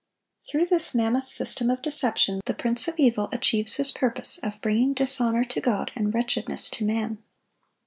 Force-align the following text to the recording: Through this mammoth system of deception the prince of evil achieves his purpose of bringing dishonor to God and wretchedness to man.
Through 0.41 0.65
this 0.65 0.95
mammoth 0.95 1.27
system 1.27 1.69
of 1.69 1.83
deception 1.83 2.41
the 2.45 2.55
prince 2.55 2.87
of 2.87 2.95
evil 2.97 3.29
achieves 3.31 3.75
his 3.75 3.91
purpose 3.91 4.39
of 4.39 4.59
bringing 4.59 4.95
dishonor 4.95 5.43
to 5.43 5.61
God 5.61 5.91
and 5.95 6.11
wretchedness 6.11 6.71
to 6.71 6.83
man. 6.85 7.19